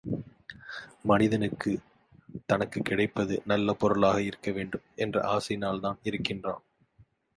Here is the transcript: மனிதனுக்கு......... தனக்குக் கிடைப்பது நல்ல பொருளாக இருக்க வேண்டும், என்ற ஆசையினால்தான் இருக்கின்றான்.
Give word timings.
மனிதனுக்கு......... 1.03 1.79
தனக்குக் 2.45 2.85
கிடைப்பது 2.85 3.41
நல்ல 3.45 3.73
பொருளாக 3.73 4.21
இருக்க 4.21 4.51
வேண்டும், 4.51 4.81
என்ற 4.95 5.21
ஆசையினால்தான் 5.35 5.97
இருக்கின்றான். 6.03 6.61